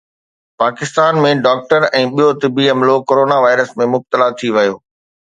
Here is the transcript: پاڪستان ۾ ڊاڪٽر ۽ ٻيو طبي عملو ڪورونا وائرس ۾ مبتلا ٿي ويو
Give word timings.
پاڪستان 0.61 1.13
۾ 1.25 1.33
ڊاڪٽر 1.45 1.83
۽ 1.99 2.01
ٻيو 2.15 2.29
طبي 2.45 2.65
عملو 2.73 2.95
ڪورونا 3.11 3.37
وائرس 3.43 3.69
۾ 3.83 3.87
مبتلا 3.97 4.27
ٿي 4.41 4.49
ويو 4.57 4.75